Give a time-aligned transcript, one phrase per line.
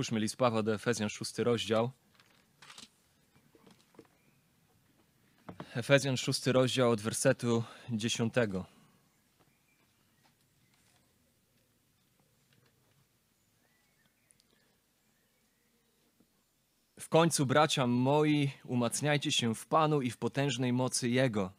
[0.00, 1.90] Otwórzmy list Pawła do Efezjan, szósty rozdział.
[5.74, 8.66] Efezjan, szósty rozdział od wersetu dziesiątego.
[17.00, 21.52] W końcu, bracia moi, umacniajcie się w Panu i w potężnej mocy Jego.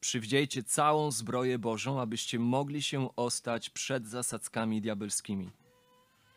[0.00, 5.63] Przywdziejcie całą zbroję Bożą, abyście mogli się ostać przed zasadzkami diabelskimi.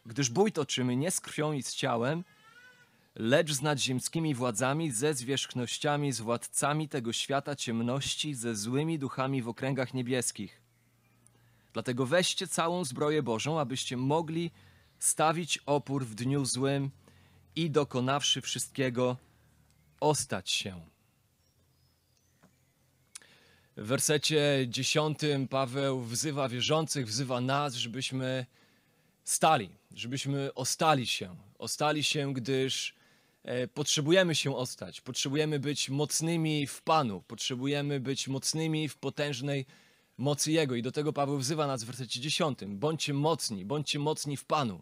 [0.07, 2.23] Gdyż bój toczymy nie z krwią i z ciałem,
[3.15, 9.49] lecz z nadziemskimi władzami, ze zwierzchnościami, z władcami tego świata ciemności, ze złymi duchami w
[9.49, 10.61] okręgach niebieskich.
[11.73, 14.51] Dlatego weźcie całą zbroję Bożą, abyście mogli
[14.99, 16.91] stawić opór w dniu złym
[17.55, 19.17] i dokonawszy wszystkiego,
[19.99, 20.81] ostać się.
[23.77, 28.45] W wersecie dziesiątym Paweł wzywa wierzących, wzywa nas, żebyśmy
[29.27, 31.35] stali, żebyśmy ostali się.
[31.59, 32.95] Ostali się, gdyż
[33.43, 35.01] e, potrzebujemy się ostać.
[35.01, 37.21] Potrzebujemy być mocnymi w Panu.
[37.27, 39.65] Potrzebujemy być mocnymi w potężnej
[40.17, 40.75] mocy Jego.
[40.75, 42.79] I do tego Paweł wzywa nas w wersecie dziesiątym.
[42.79, 44.81] Bądźcie mocni, bądźcie mocni w Panu.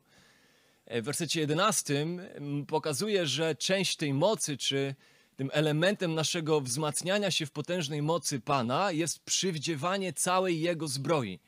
[0.85, 4.95] E, W wersecie jedenastym mm, pokazuje, że część tej mocy, czy
[5.35, 11.39] tym elementem naszego wzmacniania się w potężnej mocy Pana jest przywdziewanie całej Jego zbroi.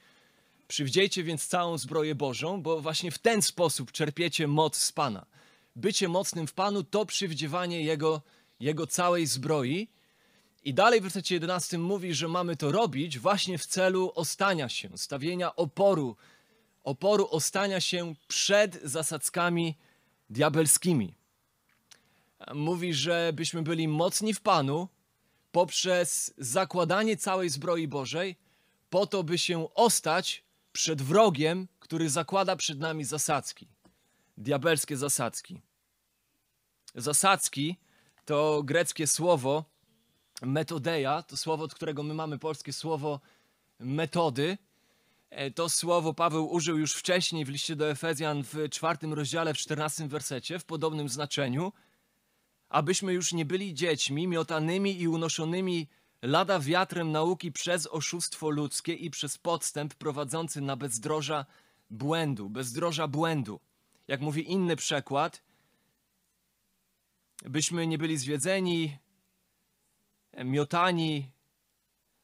[0.67, 5.25] Przywdziejcie więc całą zbroję Bożą, bo właśnie w ten sposób czerpiecie moc z Pana.
[5.75, 8.21] Bycie mocnym w Panu to przywdziewanie Jego,
[8.59, 9.87] Jego całej zbroi.
[10.63, 14.97] I dalej w wersecie 11 mówi, że mamy to robić właśnie w celu ostania się,
[14.97, 16.15] stawienia oporu,
[16.83, 19.75] oporu ostania się przed zasadzkami
[20.29, 21.13] diabelskimi.
[22.53, 24.87] Mówi, że byśmy byli mocni w Panu
[25.51, 28.35] poprzez zakładanie całej zbroi Bożej,
[28.89, 30.46] po to, by się ostać
[30.77, 33.67] przed wrogiem, który zakłada przed nami zasadzki,
[34.37, 35.61] diabelskie zasadzki.
[36.95, 37.77] Zasadzki
[38.25, 39.65] to greckie słowo
[40.41, 43.19] metodeia, to słowo, od którego my mamy polskie słowo
[43.79, 44.57] metody.
[45.29, 49.57] E, To słowo Paweł użył już wcześniej w liście do Efezjan w czwartym rozdziale, w
[49.57, 51.73] czternastym wersecie, w podobnym znaczeniu,
[52.69, 55.87] abyśmy już nie byli dziećmi miotanymi i unoszonymi
[56.21, 61.45] lada wiatrem nauki przez oszustwo ludzkie i przez podstęp prowadzący na bezdroża
[61.89, 63.59] błędu, bezdroża błędu.
[64.07, 65.43] Jak mówi inny przekład,
[67.45, 68.97] byśmy nie byli zwiedzeni,
[70.45, 71.31] miotani,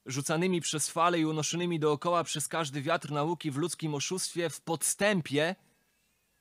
[0.06, 5.56] rzucanymi przez fale i unoszonymi dookoła przez każdy wiatr nauki w ludzkim oszustwie, w podstępie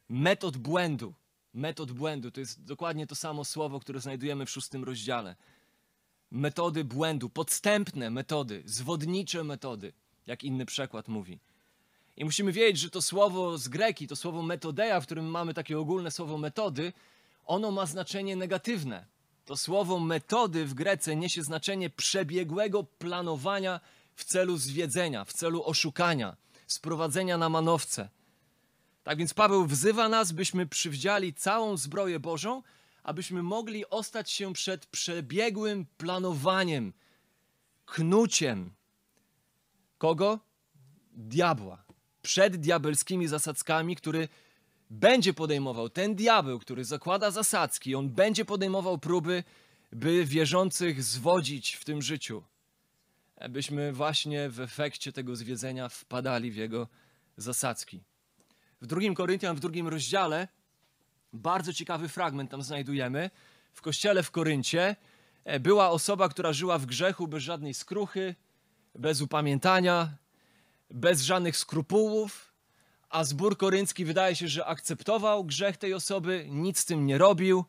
[0.09, 1.15] metod błędu.
[1.55, 5.37] Metod błędu to jest dokładnie to samo słowo, które znajdujemy w szóstym rozdziale.
[6.35, 9.93] Metody błędu, podstępne metody, zwodnicze metody,
[10.27, 11.39] jak inny przekład mówi.
[12.17, 15.79] I musimy wiedzieć, że to słowo z greki, to słowo metodeia, w którym mamy takie
[15.79, 16.93] ogólne słowo metody,
[17.47, 19.07] ono ma znaczenie negatywne.
[19.45, 23.81] To słowo metody w Grece niesie znaczenie przebiegłego planowania
[24.15, 28.09] w celu zwiedzenia, w celu oszukania, sprowadzenia na manowce.
[29.05, 32.63] Tak więc Paweł wzywa nas, byśmy przywdziali całą zbroję Bożą,
[33.03, 36.93] abyśmy mogli ostać się przed przebiegłym planowaniem,
[37.87, 38.73] knuciem.
[39.99, 40.39] Kogo?
[41.13, 41.85] Diabła.
[42.23, 44.29] Przed diabelskimi zasadzkami, który
[44.91, 49.45] będzie podejmował, ten diabeł, który zakłada zasadzki, on będzie podejmował próby,
[49.93, 52.43] by wierzących zwodzić w tym życiu.
[53.37, 56.89] Abyśmy właśnie w efekcie tego zwiedzenia wpadali w jego
[57.37, 58.03] zasadzki.
[58.81, 60.49] W drugim Koryntian, w drugim rozdziale,
[61.33, 63.31] bardzo ciekawy fragment tam znajdujemy.
[63.73, 64.97] W kościele w Koryncie
[65.45, 68.35] e, była osoba, która żyła w grzechu bez żadnej skruchy,
[68.95, 70.17] bez upamiętania,
[70.91, 72.53] bez żadnych skrupułów,
[73.11, 77.65] a zbór koryncki wydaje się, że akceptował grzech tej osoby, nic z tym nie robił,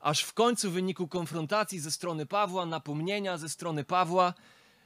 [0.00, 4.34] aż w końcu w wyniku konfrontacji ze strony Pawła, napomnienia ze strony Pawła,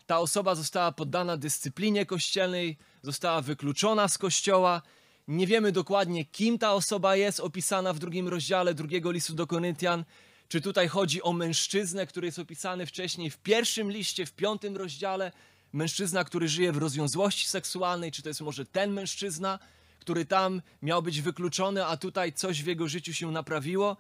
[0.07, 4.83] ta osoba została poddana dyscyplinie kościelnej, została wykluczona z kościoła.
[5.29, 10.05] Nie wiemy dokładnie, kim ta osoba jest, opisana w drugim rozdziale drugiego listu do Koryntian.
[10.49, 15.33] Czy tutaj chodzi o mężczyznę, który jest opisany wcześniej w pierwszym liście, w piątym rozdziale,
[15.73, 19.59] mężczyzna, który żyje w rozwiązłości seksualnej, czy to jest może ten mężczyzna,
[19.99, 23.97] który tam miał być wykluczony, a tutaj coś w jego życiu się naprawiło?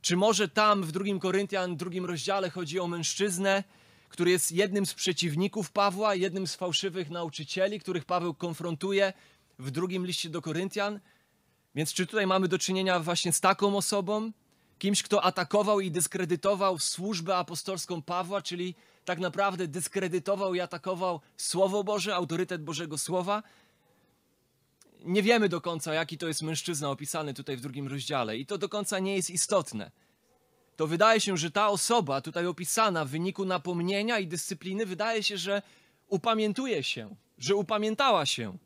[0.00, 3.64] Czy może tam w drugim Koryntian, drugim rozdziale chodzi o mężczyznę,
[4.08, 9.12] który jest jednym z przeciwników Pawła, jednym z fałszywych nauczycieli, których Paweł konfrontuje
[9.58, 11.00] w drugim liście do Koryntian?
[11.74, 14.32] Więc czy tutaj mamy do czynienia właśnie z taką osobą?
[14.78, 18.74] Kimś, kto atakował i dyskredytował służbę apostolską Pawła, czyli
[19.04, 23.42] tak naprawdę dyskredytował i atakował Słowo Boże, autorytet Bożego Słowa?
[25.04, 28.58] nie wiemy do końca, jaki to jest mężczyzna opisany tutaj w drugim rozdziale, i to
[28.58, 29.90] do końca nie jest istotne.
[30.76, 35.38] To wydaje się, że ta osoba tutaj opisana w wyniku napomnienia i dyscypliny, wydaje się,
[35.38, 35.62] że
[36.08, 38.58] upamiętuje się, że upamiętała się.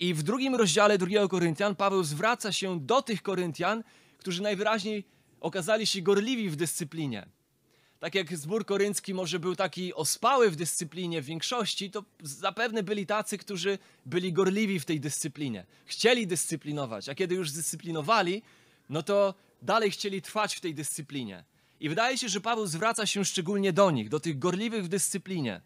[0.00, 3.84] I w drugim rozdziale drugiego Koryntian Paweł zwraca się do tych Koryntian,
[4.18, 5.04] którzy najwyraźniej
[5.40, 7.26] okazali się gorliwi w dyscyplinie.
[7.98, 13.06] Tak jak zbór koryncki może był taki ospały w dyscyplinie w większości, to zapewne byli
[13.06, 15.66] tacy, którzy byli gorliwi w tej dyscyplinie.
[15.84, 18.42] Chcieli dyscyplinować, a kiedy już zdyscyplinowali,
[18.88, 21.44] no to dalej chcieli trwać w tej dyscyplinie.
[21.80, 25.60] I wydaje się, że Paweł zwraca się szczególnie do nich, do tych gorliwych w dyscyplinie.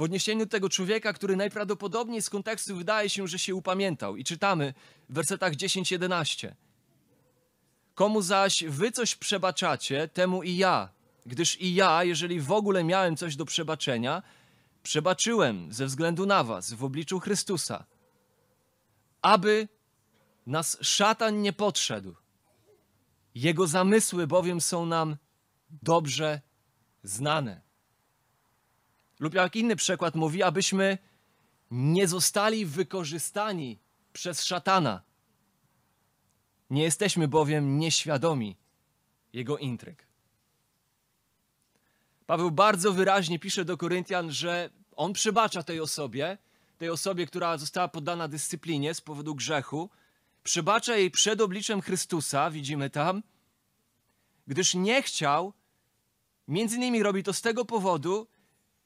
[0.00, 4.16] W odniesieniu tego człowieka, który najprawdopodobniej z kontekstu wydaje się, że się upamiętał.
[4.16, 4.74] I czytamy
[5.08, 6.52] w wersetach 10-11.
[7.94, 10.88] Komu zaś wy coś przebaczacie, temu i ja,
[11.26, 14.22] gdyż i ja, jeżeli w ogóle miałem coś do przebaczenia,
[14.82, 17.84] przebaczyłem ze względu na was w obliczu Chrystusa,
[19.22, 19.68] aby
[20.46, 22.14] nas szatan nie podszedł.
[23.34, 25.16] Jego zamysły bowiem są nam
[25.82, 26.40] dobrze
[27.02, 27.69] znane.
[29.20, 30.98] Lub jak inny przykład mówi, abyśmy
[31.70, 33.78] nie zostali wykorzystani
[34.12, 35.02] przez szatana.
[36.70, 38.56] Nie jesteśmy bowiem nieświadomi
[39.32, 40.06] jego intryg.
[42.26, 46.38] Paweł bardzo wyraźnie pisze do Koryntian, że on przebacza tej osobie,
[46.78, 49.90] tej osobie, która została poddana dyscyplinie z powodu grzechu,
[50.42, 53.22] przebacza jej przed obliczem Chrystusa, widzimy tam,
[54.46, 55.52] gdyż nie chciał,
[56.48, 58.26] między innymi robi to z tego powodu,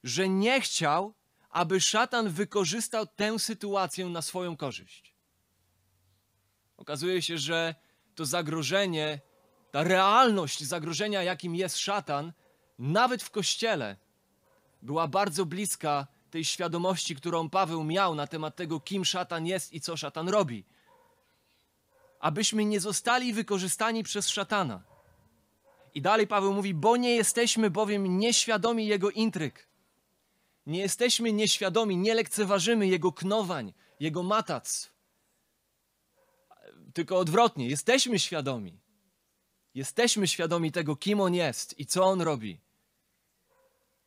[0.05, 1.15] że nie chciał,
[1.51, 5.15] aby szatan wykorzystał tę sytuację na swoją korzyść.
[6.77, 7.75] Okazuje się, że
[8.15, 9.21] to zagrożenie,
[9.71, 12.33] ta realność zagrożenia, jakim jest szatan,
[12.79, 13.97] nawet w kościele,
[14.83, 19.81] była bardzo bliska tej świadomości, którą Paweł miał na temat tego, kim szatan jest i
[19.81, 20.65] co szatan robi.
[22.21, 24.83] Abyśmy nie zostali wykorzystani przez szatana.
[25.95, 29.74] I dalej Paweł mówi, bo nie jesteśmy bowiem nieświadomi jego intryg.
[30.67, 34.95] Nie jesteśmy nieświadomi, nie lekceważymy jego knowań, jego matactw.
[36.95, 38.79] Tylko odwrotnie, jesteśmy świadomi.
[39.75, 42.61] Jesteśmy świadomi tego, kim on jest i co on robi.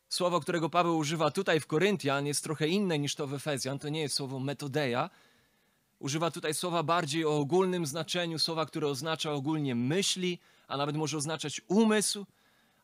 [0.08, 3.78] Słowo, którego Paweł używa tutaj w Koryntian, jest trochę inne niż to w Efezjan.
[3.78, 5.10] To nie jest słowo metodeja.
[5.98, 10.38] Używa tutaj słowa bardziej o ogólnym znaczeniu, słowa, które oznacza ogólnie myśli,
[10.68, 12.26] a nawet może oznaczać umysł,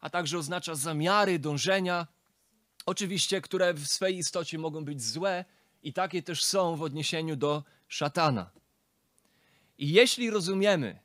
[0.00, 2.06] a także oznacza zamiary, dążenia.
[2.86, 5.44] Oczywiście, które w swej istocie mogą być złe
[5.82, 8.50] i takie też są w odniesieniu do szatana.
[9.78, 10.98] I jeśli rozumiemy,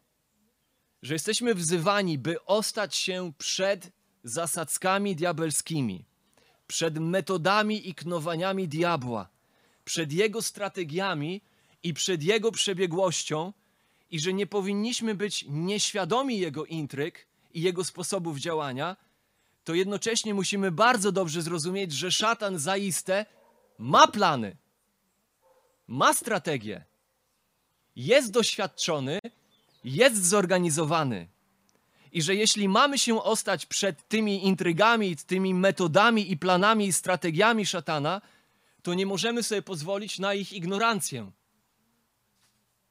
[1.02, 3.92] że jesteśmy wzywani, by ostać się przed
[4.24, 6.06] zasadzkami diabelskimi,
[6.68, 9.30] przed metodami i knowaniami diabła,
[9.86, 11.42] przed jego strategiami
[11.84, 13.54] i przed jego przebiegłością,
[14.12, 18.98] i że nie powinniśmy być nieświadomi jego intryg i jego sposobów działania,
[19.70, 23.26] to jednocześnie musimy bardzo dobrze zrozumieć, że szatan zaiste
[23.78, 24.58] ma plany,
[25.88, 26.86] ma strategię,
[27.96, 29.20] jest doświadczony,
[29.84, 31.28] jest zorganizowany.
[32.12, 37.66] I że jeśli mamy się ostać przed tymi intrygami, tymi metodami i planami i strategiami
[37.66, 38.22] szatana,
[38.84, 41.32] to nie możemy sobie pozwolić na ich ignorancję,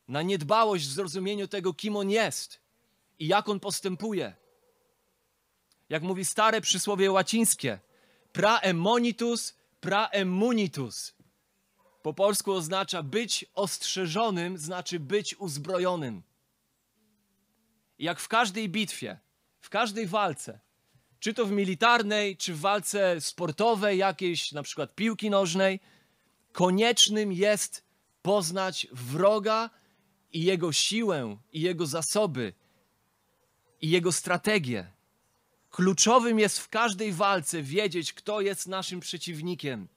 [0.08, 2.60] na niedbałość w zrozumieniu tego, kim on jest
[3.18, 4.47] i jak on postępuje.
[5.88, 7.78] Jak mówi stare przysłowie łacińskie,
[8.32, 11.14] praemonitus, praemunitus.
[12.02, 16.22] Po polsku oznacza być ostrzeżonym, znaczy być uzbrojonym.
[17.98, 19.18] Jak w każdej bitwie,
[19.60, 20.60] w każdej walce,
[21.20, 25.80] czy to w militarnej, czy w walce sportowej, jakiejś na przykład piłki nożnej,
[26.52, 27.84] koniecznym jest
[28.22, 29.70] poznać wroga
[30.32, 32.52] i jego siłę, i jego zasoby,
[33.80, 34.97] i jego strategię.
[35.70, 39.88] Kluczowym jest w każdej walce wiedzieć, kto jest naszym przeciwnikiem.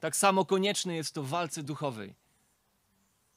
[0.00, 2.14] Tak samo konieczne jest to w walce duchowej.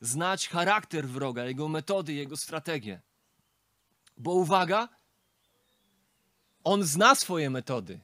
[0.01, 3.01] Znać charakter wroga, jego metody, jego strategię.
[4.17, 4.89] Bo uwaga,
[6.63, 7.99] on zna swoje metody.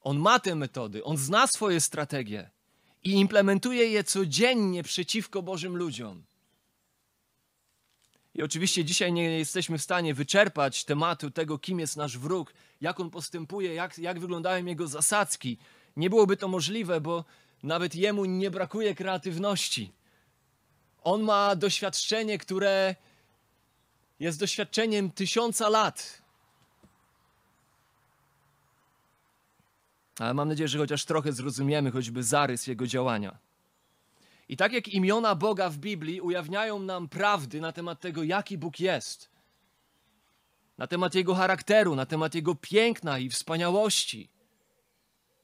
[0.00, 2.50] On ma te metody, on zna swoje strategie
[3.04, 6.24] i implementuje je codziennie przeciwko Bożym ludziom.
[8.36, 13.00] I oczywiście dzisiaj nie jesteśmy w stanie wyczerpać tematu tego, kim jest nasz wróg, jak
[13.00, 15.58] on postępuje, jak, jak wyglądają jego zasadzki.
[15.96, 17.24] Nie byłoby to możliwe, bo
[17.62, 19.92] nawet jemu nie brakuje kreatywności.
[21.04, 22.94] On ma doświadczenie, które
[24.20, 26.22] jest doświadczeniem tysiąca lat.
[30.18, 33.45] Ale mam nadzieję, że chociaż trochę zrozumiemy choćby zarys jego działania.
[34.48, 38.80] I tak jak imiona Boga w Biblii ujawniają nam prawdy na temat tego, jaki Bóg
[38.80, 39.30] jest,
[40.78, 44.30] na temat Jego charakteru, na temat Jego piękna i wspaniałości,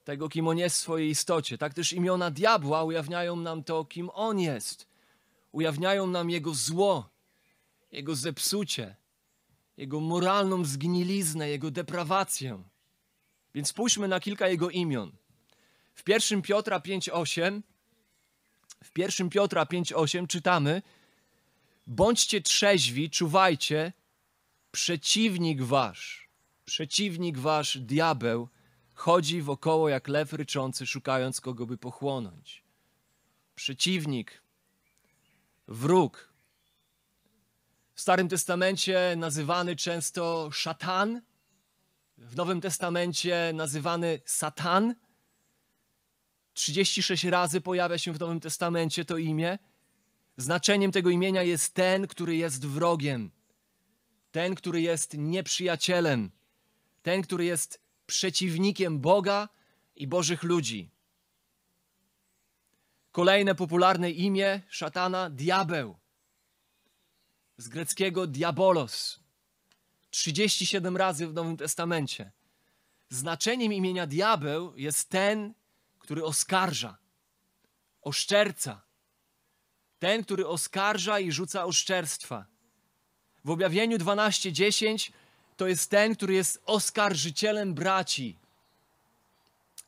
[0.04, 4.10] tego, kim On jest w swojej istocie, tak też imiona diabła ujawniają nam to, kim
[4.14, 4.88] On jest.
[5.52, 7.08] Ujawniają nam Jego zło,
[7.92, 8.96] Jego zepsucie,
[9.76, 12.62] Jego moralną zgniliznę, Jego deprawację.
[13.54, 15.12] Więc spójrzmy na kilka Jego imion.
[15.94, 17.60] W 1 Piotra 5,8
[18.82, 20.82] w 1 Piotra 5,8 czytamy
[21.86, 23.92] Bądźcie trzeźwi, czuwajcie,
[24.70, 26.28] przeciwnik wasz,
[26.64, 28.48] przeciwnik wasz, diabeł,
[28.94, 32.64] chodzi wokoło jak lew ryczący, szukając kogo by pochłonąć.
[33.54, 34.42] Przeciwnik,
[35.68, 36.32] wróg.
[37.94, 41.22] W Starym Testamencie nazywany często szatan,
[42.18, 44.94] w Nowym Testamencie nazywany Satan.
[46.54, 49.58] 36 razy pojawia się w Nowym Testamencie to imię.
[50.36, 53.30] Znaczeniem tego imienia jest ten, który jest wrogiem,
[54.32, 56.30] ten, który jest nieprzyjacielem,
[57.02, 59.48] ten, który jest przeciwnikiem Boga
[59.96, 60.90] i Bożych ludzi.
[63.12, 65.96] Kolejne popularne imię szatana diabeł.
[67.56, 69.20] Z greckiego diabolos.
[70.10, 72.32] 37 razy w Nowym Testamencie.
[73.08, 75.54] Znaczeniem imienia diabeł jest ten,
[76.02, 76.96] który oskarża,
[78.02, 78.82] oszczerca.
[79.98, 82.46] Ten, który oskarża i rzuca oszczerstwa.
[83.44, 85.12] W objawieniu 12:10
[85.56, 88.38] to jest ten, który jest oskarżycielem braci.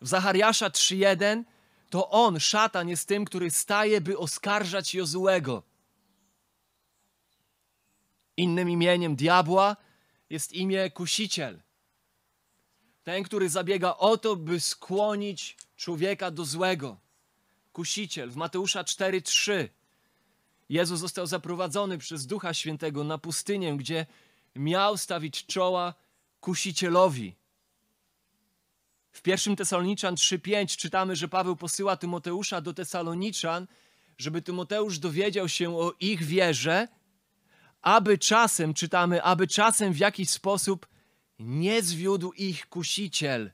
[0.00, 1.44] W Zachariasza 3:1
[1.90, 5.62] to on, szatan, jest tym, który staje, by oskarżać Jozułego.
[8.36, 9.76] Innym imieniem diabła
[10.30, 11.60] jest imię kusiciel.
[13.04, 16.96] Ten, który zabiega o to, by skłonić człowieka do złego.
[17.72, 18.30] Kusiciel.
[18.30, 19.68] W Mateusza 4:3
[20.68, 24.06] Jezus został zaprowadzony przez Ducha Świętego na pustynię, gdzie
[24.56, 25.94] miał stawić czoła
[26.40, 27.34] kusicielowi.
[29.12, 33.66] W 1 Tesaloniczan 3:5 czytamy, że Paweł posyła Tymoteusza do Tesaloniczan,
[34.18, 36.88] żeby Tymoteusz dowiedział się o ich wierze,
[37.82, 40.86] aby czasem, czytamy, aby czasem w jakiś sposób
[41.38, 43.52] nie zwiódł ich kusiciel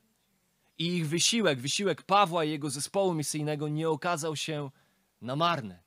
[0.78, 4.70] i ich wysiłek, wysiłek Pawła i jego zespołu misyjnego nie okazał się
[5.20, 5.82] na marne.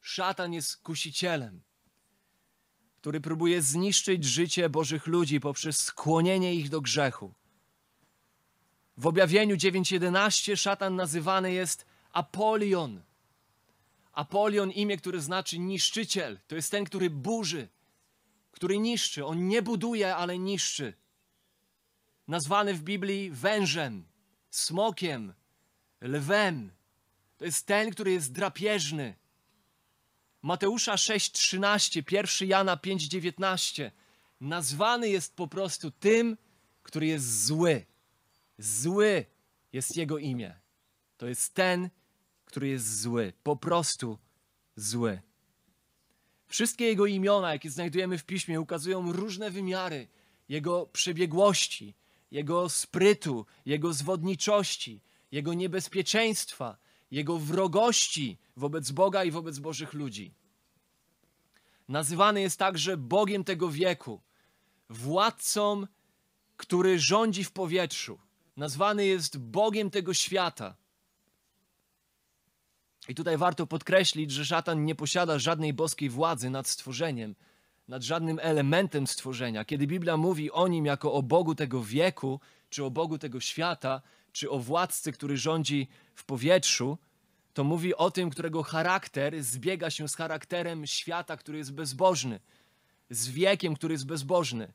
[0.00, 1.62] Szatan jest kusicielem,
[3.00, 7.34] który próbuje zniszczyć życie Bożych ludzi poprzez skłonienie ich do grzechu.
[8.96, 13.02] W objawieniu 9:11 szatan nazywany jest Apolion.
[14.12, 16.38] Apolion imię, które znaczy niszczyciel.
[16.46, 17.68] To jest ten, który burzy,
[18.50, 19.26] który niszczy.
[19.26, 21.01] On nie buduje, ale niszczy.
[22.28, 24.04] Nazwany w Biblii wężem,
[24.50, 25.34] smokiem,
[26.00, 26.70] lwem.
[27.38, 29.14] To jest ten, który jest drapieżny.
[30.42, 33.90] Mateusza 6:13, 1 Jana 5:19.
[34.40, 36.36] Nazwany jest po prostu tym,
[36.82, 37.86] który jest zły.
[38.58, 39.26] Zły
[39.72, 40.60] jest jego imię.
[41.16, 41.90] To jest ten,
[42.44, 44.18] który jest zły, po prostu
[44.76, 45.20] zły.
[46.46, 50.08] Wszystkie jego imiona, jakie znajdujemy w piśmie, ukazują różne wymiary
[50.48, 51.94] jego przebiegłości,
[52.32, 55.00] jego sprytu, jego zwodniczości,
[55.32, 56.76] jego niebezpieczeństwa,
[57.10, 60.34] jego wrogości wobec Boga i wobec Bożych ludzi.
[61.88, 64.20] Nazywany jest także Bogiem tego wieku,
[64.88, 65.86] władcą,
[66.56, 68.18] który rządzi w powietrzu.
[68.56, 70.76] Nazwany jest Bogiem tego świata.
[73.08, 77.34] I tutaj warto podkreślić, że szatan nie posiada żadnej boskiej władzy nad stworzeniem,
[77.88, 79.64] nad żadnym elementem stworzenia.
[79.64, 84.02] Kiedy Biblia mówi o nim jako o Bogu tego wieku, czy o Bogu tego świata,
[84.32, 86.98] czy o władcy, który rządzi w powietrzu,
[87.54, 92.40] to mówi o tym, którego charakter zbiega się z charakterem świata, który jest bezbożny,
[93.10, 94.72] z wiekiem, który jest bezbożny.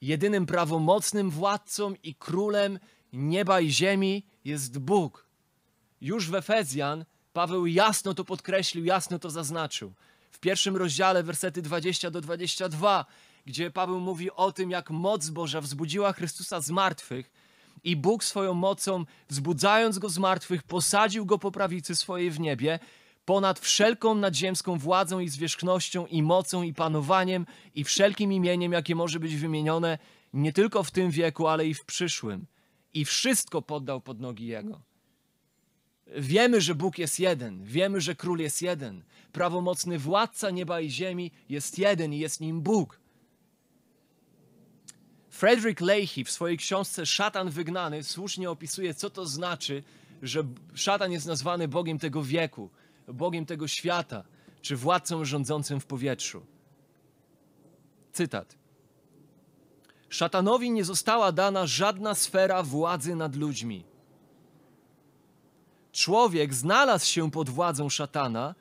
[0.00, 2.78] Jedynym prawomocnym władcą i królem
[3.12, 5.26] nieba i ziemi jest Bóg.
[6.00, 9.92] Już w Efezjan Paweł jasno to podkreślił, jasno to zaznaczył.
[10.32, 13.06] W pierwszym rozdziale, wersety 20 do 22,
[13.46, 17.30] gdzie Paweł mówi o tym, jak moc Boża wzbudziła Chrystusa z martwych
[17.84, 22.78] i Bóg swoją mocą, wzbudzając go z martwych, posadził go po prawicy swojej w niebie,
[23.24, 29.20] ponad wszelką nadziemską władzą i zwierzchnością i mocą i panowaniem i wszelkim imieniem, jakie może
[29.20, 29.98] być wymienione
[30.32, 32.46] nie tylko w tym wieku, ale i w przyszłym.
[32.94, 34.91] I wszystko poddał pod nogi Jego.
[36.06, 39.02] Wiemy, że Bóg jest jeden, wiemy, że Król jest jeden.
[39.32, 43.00] Prawomocny władca nieba i ziemi jest jeden i jest nim Bóg.
[45.30, 49.82] Frederick Leahy w swojej książce Szatan wygnany słusznie opisuje, co to znaczy,
[50.22, 50.44] że
[50.74, 52.70] szatan jest nazwany Bogiem tego wieku,
[53.08, 54.24] Bogiem tego świata,
[54.60, 56.46] czy władcą rządzącym w powietrzu.
[58.12, 58.56] Cytat.
[60.08, 63.91] Szatanowi nie została dana żadna sfera władzy nad ludźmi.
[65.92, 68.54] Człowiek znalazł się pod władzą szatana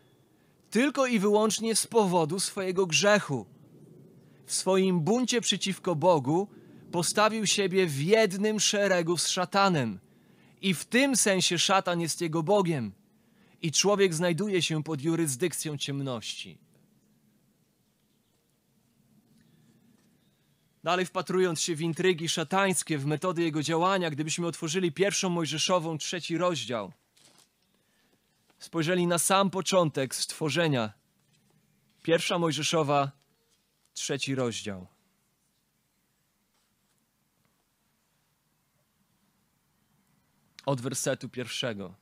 [0.70, 3.46] tylko i wyłącznie z powodu swojego grzechu.
[4.46, 6.48] W swoim buncie przeciwko Bogu
[6.92, 10.00] postawił siebie w jednym szeregu z szatanem.
[10.62, 12.92] I w tym sensie szatan jest jego Bogiem.
[13.62, 16.58] I człowiek znajduje się pod jurysdykcją ciemności.
[20.84, 26.38] Dalej wpatrując się w intrygi szatańskie, w metody jego działania, gdybyśmy otworzyli pierwszą Mojżeszową, trzeci
[26.38, 26.92] rozdział,
[28.62, 30.94] spojrzeli na sam początek stworzenia.
[32.04, 33.12] Pierwsza Mojżeszowa,
[33.94, 34.88] trzeci rozdział.
[40.66, 41.96] Od wersetu pierwszego.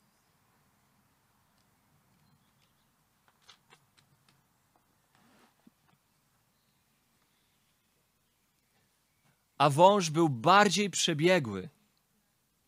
[9.57, 11.69] A wąż był bardziej przebiegły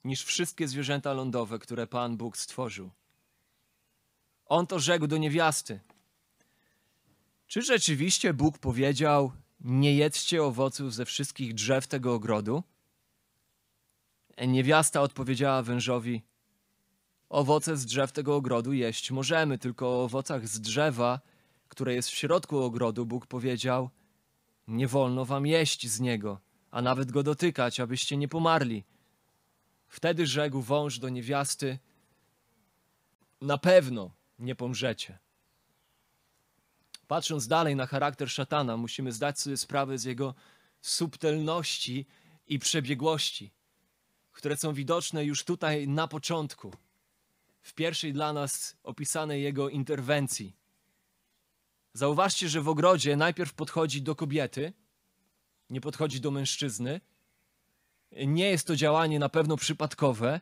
[0.03, 2.91] niż wszystkie zwierzęta lądowe, które Pan Bóg stworzył.
[4.51, 5.79] On to rzekł do niewiasty.
[7.47, 12.63] Czy rzeczywiście Bóg powiedział: Nie jedzcie owoców ze wszystkich drzew tego ogrodu?
[14.47, 16.21] Niewiasta odpowiedziała wężowi:
[17.29, 21.19] Owoce z drzew tego ogrodu jeść możemy, tylko o owocach z drzewa,
[21.67, 23.89] które jest w środku ogrodu, Bóg powiedział:
[24.67, 26.39] Nie wolno wam jeść z niego
[26.71, 28.83] a nawet go dotykać, abyście nie pomarli.
[29.87, 31.79] Wtedy rzekł wąż do niewiasty:
[33.41, 35.19] Na pewno nie pomrzecie.
[37.07, 40.35] Patrząc dalej na charakter szatana, musimy zdać sobie sprawę z jego
[40.81, 42.05] subtelności
[42.47, 43.51] i przebiegłości,
[44.31, 46.73] które są widoczne już tutaj na początku,
[47.61, 50.55] w pierwszej dla nas opisanej jego interwencji.
[51.93, 54.73] Zauważcie, że w ogrodzie najpierw podchodzi do kobiety,
[55.69, 57.01] nie podchodzi do mężczyzny.
[58.11, 60.41] Nie jest to działanie na pewno przypadkowe.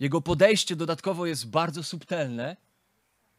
[0.00, 2.56] Jego podejście dodatkowo jest bardzo subtelne.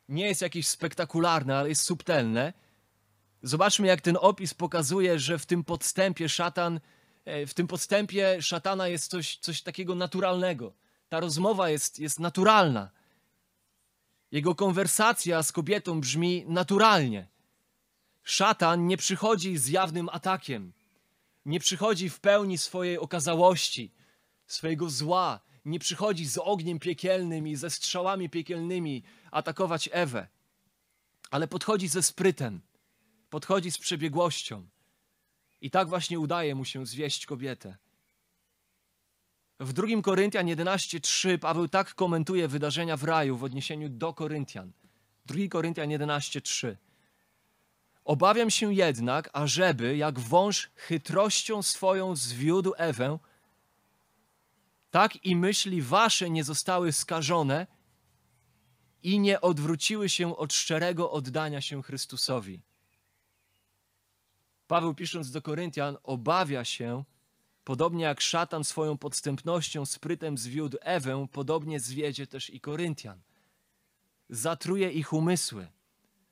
[0.10, 2.54] Nie jest jakieś spektakularne, ale jest subtelne.
[3.44, 6.80] Zobaczmy, jak ten opis pokazuje, że w tym podstępie szatan,
[7.26, 10.74] e, w tym podstępie szatana jest coś, coś takiego naturalnego.
[11.10, 12.92] Ta rozmowa jest, jest naturalna.
[14.32, 17.28] Jego konwersacja z kobietą brzmi naturalnie.
[18.24, 20.74] Szatan nie przychodzi z jawnym atakiem
[21.46, 23.92] nie przychodzi w pełni swojej okazałości,
[24.48, 30.28] swojego zła, nie przychodzi z ogniem piekielnym i ze strzałami piekielnymi atakować Ewę,
[31.32, 32.62] ale podchodzi ze sprytem,
[33.30, 34.68] podchodzi z przebiegłością.
[35.62, 37.78] I tak właśnie udaje mu się zwieść kobietę.
[39.60, 44.72] W 2 Koryntian 11:3 Paweł tak komentuje wydarzenia w raju w odniesieniu do Koryntian.
[45.26, 46.76] 2 Koryntian 11:3
[48.06, 53.20] Obawiam się jednak, ażeby, jak wąż chytrością swoją zwiódł Ewę,
[54.92, 57.68] tak i myśli wasze nie zostały skażone
[59.04, 62.62] i nie odwróciły się od szczerego oddania się Chrystusowi.
[64.68, 67.04] Paweł pisząc do Koryntian obawia się,
[67.64, 73.22] podobnie jak szatan swoją podstępnością, sprytem zwiódł Ewę, podobnie zwiedzie też i Koryntian.
[74.30, 75.68] Zatruje ich umysły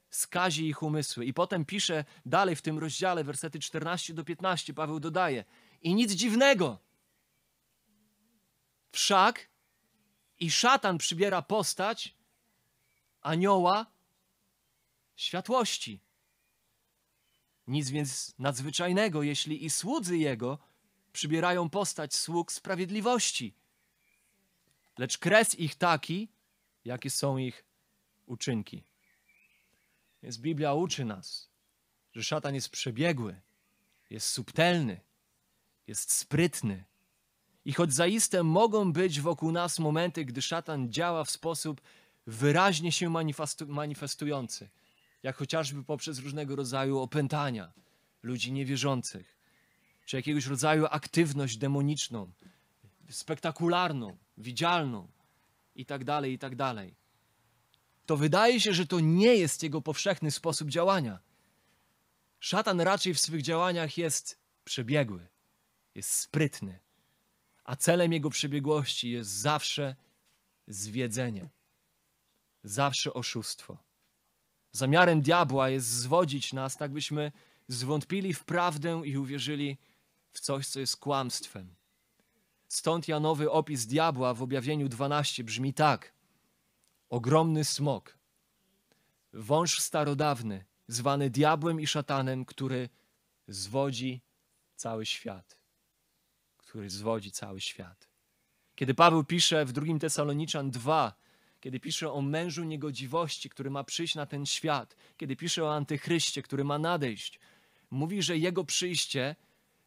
[0.09, 1.25] skazi ich umysły.
[1.25, 5.45] I potem pisze dalej w tym rozdziale, wersety 14 do 15, Paweł dodaje:
[5.81, 6.79] I nic dziwnego.
[8.91, 9.49] Wszak
[10.39, 12.16] i szatan przybiera postać
[13.21, 13.85] anioła
[15.15, 15.99] światłości.
[17.67, 20.59] Nic więc nadzwyczajnego, jeśli i słudzy jego
[21.13, 23.53] przybierają postać sług sprawiedliwości.
[24.97, 26.29] Lecz kres ich taki,
[26.85, 27.65] jakie są ich
[28.25, 28.83] uczynki.
[30.23, 31.49] Więc Biblia uczy nas,
[32.13, 33.41] że szatan jest przebiegły,
[34.09, 34.99] jest subtelny,
[35.87, 36.83] jest sprytny.
[37.65, 41.81] I choć zaiste mogą być wokół nas momenty, gdy szatan działa w sposób
[42.27, 43.13] wyraźnie się
[43.67, 44.69] manifestujący,
[45.23, 47.73] jak chociażby poprzez różnego rodzaju opętania
[48.23, 49.37] ludzi niewierzących,
[50.05, 52.31] czy jakiegoś rodzaju aktywność demoniczną,
[53.09, 55.07] spektakularną, widzialną
[55.75, 56.95] i tak dalej, i tak dalej
[58.07, 61.19] to wydaje się, że to nie jest jego powszechny sposób działania.
[62.39, 65.27] Szatan raczej w swych działaniach jest przebiegły,
[65.95, 66.79] jest sprytny,
[67.63, 69.95] a celem jego przebiegłości jest zawsze
[70.67, 71.49] zwiedzenie,
[72.63, 73.77] zawsze oszustwo.
[74.71, 77.31] Zamiarem diabła jest zwodzić nas, tak byśmy
[77.67, 79.77] zwątpili w prawdę i uwierzyli
[80.31, 81.75] w coś, co jest kłamstwem.
[82.67, 86.13] Stąd Janowy opis diabła w objawieniu 12 brzmi tak–
[87.09, 88.17] ogromny smok,
[89.33, 92.89] wąż starodawny, zwany diabłem i szatanem, który
[93.47, 94.21] zwodzi
[94.75, 95.57] cały świat.
[96.57, 98.07] Który zwodzi cały świat.
[98.75, 101.13] Kiedy Paweł pisze w 2 Tesaloniczan 2,
[101.59, 106.41] kiedy pisze o mężu niegodziwości, który ma przyjść na ten świat, kiedy pisze o antychryście,
[106.41, 107.39] który ma nadejść,
[107.91, 109.35] mówi, że jego przyjście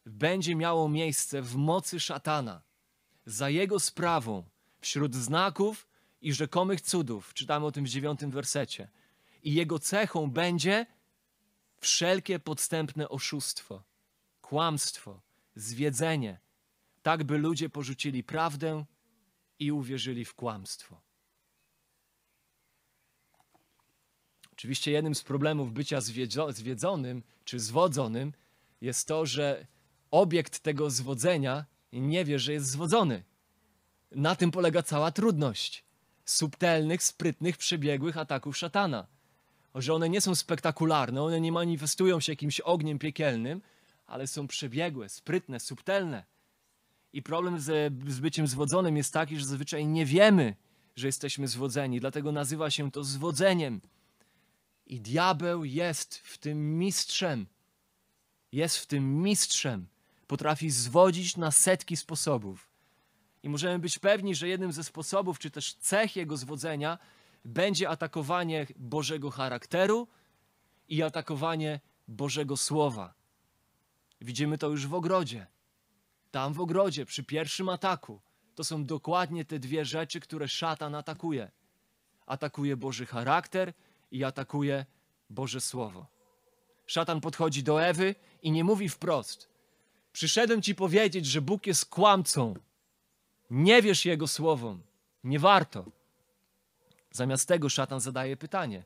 [0.06, 2.62] będzie miało miejsce w mocy szatana,
[3.26, 4.44] za jego sprawą,
[4.80, 5.88] wśród znaków
[6.20, 7.34] i rzekomych cudów.
[7.34, 8.88] Czytamy o tym w dziewiątym wersecie.
[9.42, 10.86] I jego cechą będzie
[11.80, 13.82] wszelkie podstępne oszustwo,
[14.40, 15.20] kłamstwo,
[15.54, 16.40] zwiedzenie,
[17.02, 18.84] tak by ludzie porzucili prawdę
[19.58, 21.00] i uwierzyli w kłamstwo.
[24.60, 26.00] Oczywiście jednym z problemów bycia
[26.50, 28.32] zwiedzonym czy zwodzonym
[28.80, 29.66] jest to, że
[30.10, 33.22] obiekt tego zwodzenia nie wie, że jest zwodzony.
[34.12, 35.84] Na tym polega cała trudność
[36.24, 39.06] subtelnych, sprytnych, przebiegłych ataków szatana.
[39.74, 43.62] Że one nie są spektakularne, one nie manifestują się jakimś ogniem piekielnym,
[44.06, 46.24] ale są przebiegłe, sprytne, subtelne.
[47.12, 50.56] I problem z, z byciem zwodzonym jest taki, że zazwyczaj nie wiemy,
[50.96, 53.80] że jesteśmy zwodzeni, dlatego nazywa się to zwodzeniem.
[54.90, 57.46] I diabeł jest w tym mistrzem.
[58.52, 59.86] Jest w tym mistrzem.
[60.26, 62.68] Potrafi zwodzić na setki sposobów.
[63.42, 66.98] I możemy być pewni, że jednym ze sposobów, czy też cech jego zwodzenia,
[67.44, 70.08] będzie atakowanie Bożego charakteru
[70.88, 73.14] i atakowanie Bożego Słowa.
[74.20, 75.46] Widzimy to już w ogrodzie.
[76.30, 78.20] Tam w ogrodzie, przy pierwszym ataku,
[78.54, 81.50] to są dokładnie te dwie rzeczy, które szatan atakuje.
[82.26, 83.74] Atakuje Boży charakter
[84.10, 84.86] i atakuje
[85.30, 86.06] Boże Słowo.
[86.86, 89.48] Szatan podchodzi do Ewy i nie mówi wprost:
[90.12, 92.54] Przyszedłem ci powiedzieć, że Bóg jest kłamcą.
[93.50, 94.82] Nie wierz Jego słowom.
[95.24, 95.84] Nie warto.
[97.10, 98.84] Zamiast tego szatan zadaje pytanie: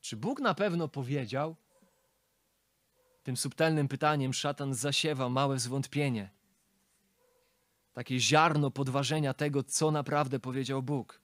[0.00, 1.56] Czy Bóg na pewno powiedział?
[3.22, 6.30] Tym subtelnym pytaniem szatan zasiewa małe zwątpienie.
[7.92, 11.23] Takie ziarno podważenia tego, co naprawdę powiedział Bóg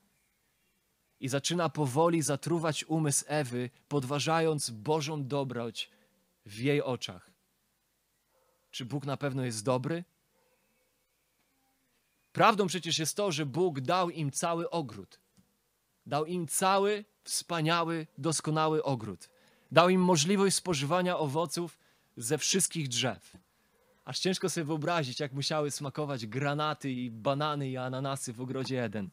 [1.20, 5.90] i zaczyna powoli zatruwać umysł Ewy, podważając Bożą dobroć
[6.46, 7.30] w jej oczach.
[8.70, 10.04] Czy Bóg na pewno jest dobry?
[12.33, 15.20] Prawdą przecież jest to, że Bóg dał im cały ogród.
[16.06, 19.28] Dał im cały wspaniały, doskonały ogród.
[19.72, 21.78] Dał im możliwość spożywania owoców
[22.16, 23.37] ze wszystkich drzew.
[24.04, 29.11] Aż ciężko sobie wyobrazić, jak musiały smakować granaty i banany i ananasy w ogrodzie Eden.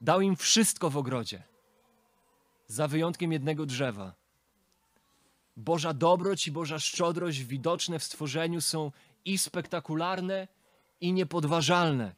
[0.00, 1.42] Dał im wszystko w ogrodzie,
[2.66, 4.14] za wyjątkiem jednego drzewa.
[5.56, 8.92] Boża dobroć i Boża szczodrość widoczne w stworzeniu są
[9.24, 10.48] i spektakularne,
[11.00, 12.14] i niepodważalne.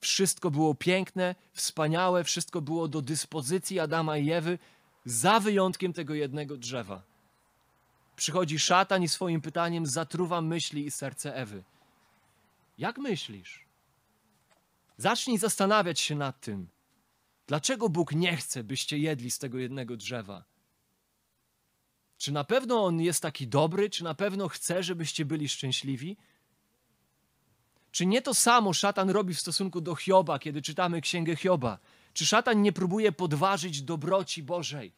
[0.00, 4.58] Wszystko było piękne, wspaniałe, wszystko było do dyspozycji Adama i Ewy,
[5.04, 7.02] za wyjątkiem tego jednego drzewa.
[8.16, 11.64] Przychodzi szatan i swoim pytaniem zatruwa myśli i serce Ewy.
[12.78, 13.64] Jak myślisz?
[14.96, 16.68] Zacznij zastanawiać się nad tym.
[17.50, 20.44] Dlaczego Bóg nie chce, byście jedli z tego jednego drzewa?
[22.18, 23.90] Czy na pewno On jest taki dobry?
[23.90, 26.16] Czy na pewno chce, żebyście byli szczęśliwi?
[27.92, 31.78] Czy nie to samo szatan robi w stosunku do Hioba, kiedy czytamy księgę Hioba?
[32.12, 34.92] Czy szatan nie próbuje podważyć dobroci Bożej?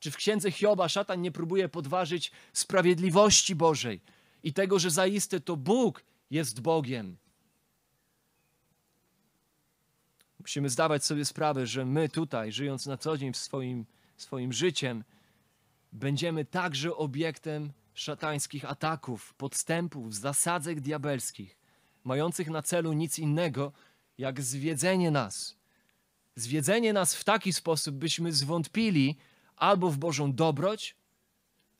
[0.00, 4.00] Czy w księdze Hioba szatan nie próbuje podważyć sprawiedliwości Bożej
[4.42, 7.16] i tego, że zaiste to Bóg jest Bogiem?
[10.40, 15.04] Musimy zdawać sobie sprawę, że my tutaj, żyjąc na co dzień w swoim, swoim życiem,
[15.92, 21.56] będziemy także obiektem szatańskich ataków, podstępów, zasadzek diabelskich,
[22.04, 23.72] mających na celu nic innego,
[24.18, 25.56] jak zwiedzenie nas.
[26.36, 29.16] Zwiedzenie nas w taki sposób, byśmy zwątpili
[29.56, 30.96] albo w Bożą dobroć,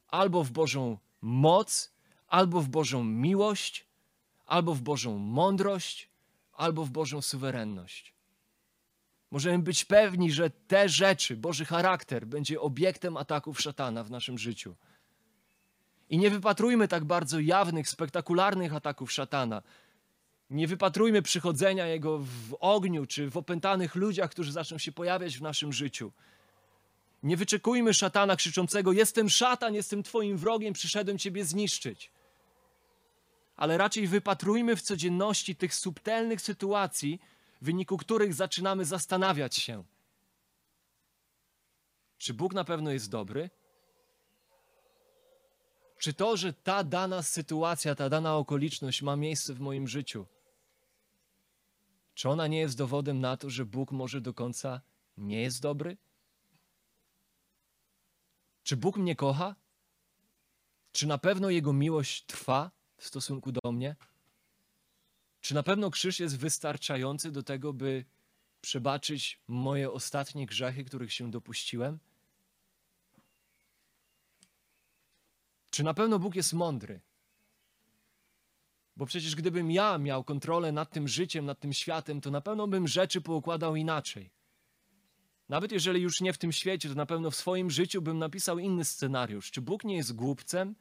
[0.09, 1.93] albo w Bożą moc,
[2.27, 3.87] albo w Bożą miłość,
[4.47, 6.11] albo w Bożą mądrość,
[6.53, 8.20] albo w Bożą suwerenność.
[9.31, 14.75] Możemy być pewni, że te rzeczy, Boży charakter, będzie obiektem ataków szatana w naszym życiu.
[16.11, 19.63] I nie wypatrujmy tak bardzo jawnych, spektakularnych ataków szatana.
[20.51, 25.43] Nie wypatrujmy przychodzenia Jego w ogniu czy w opętanych ludziach, którzy zaczną się pojawiać w
[25.43, 26.13] naszym życiu.
[27.23, 32.11] Nie wyczekujmy szatana krzyczącego: Jestem szatan, jestem Twoim wrogiem, przyszedłem Ciebie zniszczyć.
[33.57, 37.21] Ale raczej wypatrujmy w codzienności tych subtelnych sytuacji,
[37.61, 39.85] w wyniku których zaczynamy zastanawiać się,
[42.19, 43.51] czy Bóg na pewno jest dobry?
[45.99, 50.27] Czy to, że ta dana sytuacja, ta dana okoliczność ma miejsce w moim życiu,
[52.15, 54.81] czy ona nie jest dowodem na to, że Bóg może do końca
[55.17, 55.97] nie jest dobry?
[58.63, 59.55] Czy Bóg mnie kocha?
[60.93, 63.97] Czy na pewno Jego miłość trwa w stosunku do mnie?
[65.41, 68.05] Czy na pewno krzyż jest wystarczający do tego, by
[68.61, 71.99] przebaczyć moje ostatnie grzechy, których się dopuściłem?
[75.71, 77.01] Czy na pewno Bóg jest mądry?
[78.97, 82.69] Bo przecież gdybym ja miał kontrolę nad tym życiem, nad tym światem, to na pewno
[82.69, 84.31] bym rzeczy poukładał inaczej.
[85.49, 88.59] Nawet jeżeli już nie w tym świecie, to na pewno w swoim życiu bym napisał
[88.59, 89.51] inny scenariusz.
[89.51, 90.75] Czy Bóg nie jest głupcem?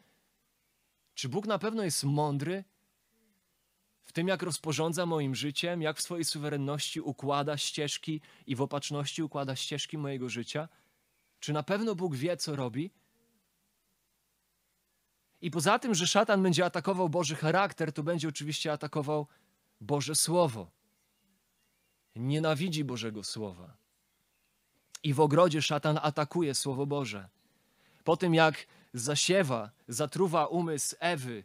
[1.14, 2.64] Czy Bóg na pewno jest mądry
[4.10, 9.24] w tym, jak rozporządza moim życiem, jak w swojej suwerenności układa ścieżki i w opatrzności
[9.24, 10.70] układa ścieżki mojego życia?
[11.40, 12.92] Czy na pewno Bóg wie, co robi?
[15.42, 19.28] I poza tym, że szatan będzie atakował Boży charakter, to będzie oczywiście atakował
[19.82, 20.72] Boże Słowo.
[22.16, 23.78] Nienawidzi Bożego Słowa.
[25.04, 27.30] I w ogrodzie szatan atakuje Słowo Boże.
[28.04, 31.44] Po tym, jak zasiewa, zatruwa umysł Ewy,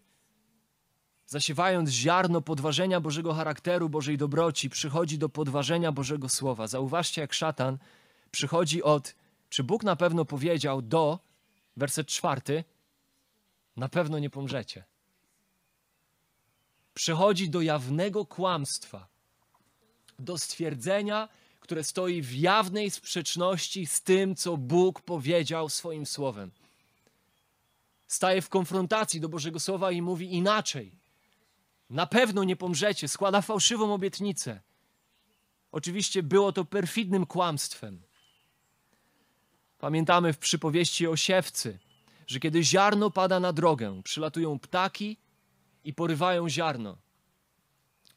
[1.26, 6.66] zasiewając ziarno podważenia Bożego charakteru, Bożej dobroci, przychodzi do podważenia Bożego Słowa.
[6.66, 7.78] Zauważcie, jak szatan
[8.30, 9.14] przychodzi od,
[9.48, 11.18] czy Bóg na pewno powiedział, do,
[11.76, 12.64] werset czwarty,
[13.76, 14.84] na pewno nie pomrzecie.
[16.94, 19.08] Przechodzi do jawnego kłamstwa,
[20.18, 21.28] do stwierdzenia,
[21.60, 26.50] które stoi w jawnej sprzeczności z tym, co Bóg powiedział swoim słowem.
[28.06, 31.03] Staje w konfrontacji do Bożego Słowa i mówi inaczej.
[31.94, 34.60] Na pewno nie pomrzecie, składa fałszywą obietnicę.
[35.72, 38.02] Oczywiście było to perfidnym kłamstwem.
[39.78, 41.78] Pamiętamy w przypowieści o siewcy,
[42.26, 45.16] że kiedy ziarno pada na drogę, przylatują ptaki
[45.84, 46.96] i porywają ziarno.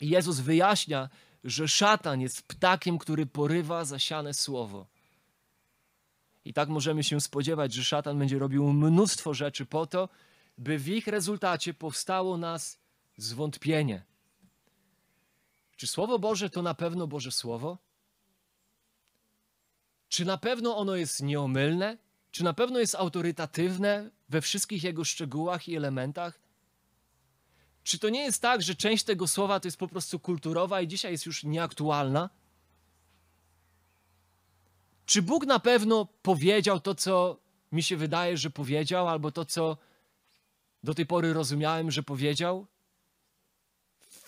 [0.02, 1.10] I Jezus wyjaśnia,
[1.44, 4.88] że szatan jest ptakiem, który porywa zasiane słowo.
[6.46, 10.10] I tak możemy się spodziewać, że szatan będzie robił mnóstwo rzeczy po to,
[10.58, 12.87] by w ich rezultacie powstało nas
[13.18, 14.04] zwątpienie.
[15.76, 17.78] Czy Słowo Boże to na pewno Boże Słowo?
[20.10, 21.98] Czy na pewno ono jest nieomylne?
[22.32, 26.40] Czy na pewno jest autorytatywne we wszystkich jego szczegółach i elementach?
[27.84, 30.88] Czy to nie jest tak, że część tego słowa to jest po prostu kulturowa i
[30.88, 32.30] dzisiaj jest już nieaktualna?
[35.06, 37.40] Czy Bóg na pewno powiedział to, co
[37.72, 39.78] mi się wydaje, że powiedział, albo to, co
[40.84, 42.68] do tej pory rozumiałem, że powiedział?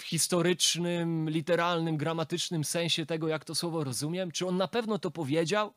[0.10, 4.32] Historycznym, literalnym, gramatycznym sensie tego, jak to słowo rozumiem?
[4.32, 5.74] Czy on na pewno to powiedział?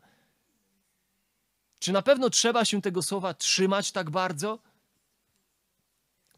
[1.78, 4.58] Czy na pewno trzeba się tego słowa trzymać tak bardzo?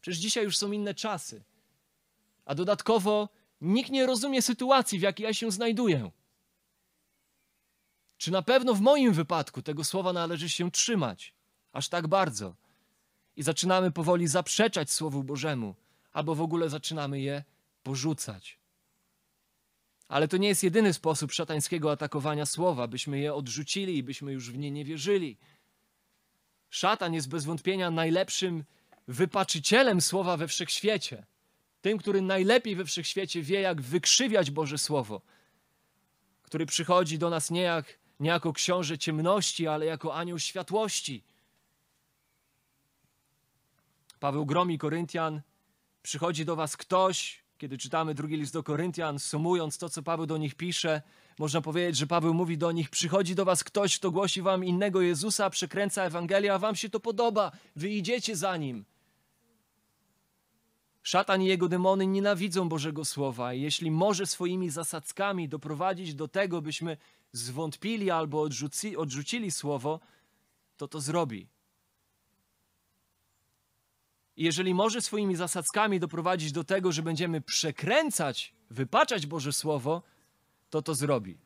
[0.01, 1.43] Przecież dzisiaj już są inne czasy.
[2.45, 3.29] A dodatkowo
[3.61, 6.11] nikt nie rozumie sytuacji, w jakiej ja się znajduję.
[8.17, 11.33] Czy na pewno w moim wypadku tego słowa należy się trzymać
[11.73, 12.55] aż tak bardzo?
[13.35, 15.75] I zaczynamy powoli zaprzeczać Słowu Bożemu,
[16.13, 17.43] albo w ogóle zaczynamy je
[17.85, 18.59] porzucać.
[20.07, 24.51] Ale to nie jest jedyny sposób szatańskiego atakowania słowa, byśmy je odrzucili i byśmy już
[24.51, 25.37] w nie nie wierzyli.
[26.69, 28.63] Szatan jest bez wątpienia najlepszym
[29.07, 31.25] wypaczycielem słowa we wszechświecie.
[31.81, 35.21] Tym, który najlepiej we wszechświecie wie, jak wykrzywiać Boże Słowo.
[36.41, 41.23] Który przychodzi do nas nie, jak, nie jako książę ciemności, ale jako anioł światłości.
[44.19, 45.41] Paweł gromi Koryntian.
[46.03, 50.37] Przychodzi do was ktoś, kiedy czytamy drugi list do Koryntian, sumując to, co Paweł do
[50.37, 51.01] nich pisze,
[51.39, 55.01] można powiedzieć, że Paweł mówi do nich: Przychodzi do was ktoś, kto głosi wam innego
[55.01, 58.85] Jezusa, przekręca Ewangelię, a wam się to podoba, wy idziecie za nim.
[61.03, 66.61] Szatan i jego demony nienawidzą Bożego Słowa i jeśli może swoimi zasadzkami doprowadzić do tego,
[66.61, 66.97] byśmy
[67.31, 69.99] zwątpili albo odrzuci, odrzucili Słowo,
[70.77, 71.47] to to zrobi.
[74.37, 80.03] I jeżeli może swoimi zasadzkami doprowadzić do tego, że będziemy przekręcać, wypaczać Boże Słowo,
[80.69, 81.37] to to zrobi.